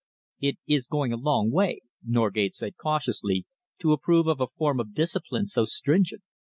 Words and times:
"It 0.39 0.57
is 0.67 0.87
going 0.87 1.13
a 1.13 1.15
long 1.15 1.51
way," 1.51 1.81
Norgate 2.03 2.55
said 2.55 2.75
cautiously, 2.75 3.45
"to 3.77 3.91
approve 3.91 4.25
of 4.25 4.41
a 4.41 4.47
form 4.57 4.79
of 4.79 4.95
discipline 4.95 5.45
so 5.45 5.63
stringent." 5.63 6.23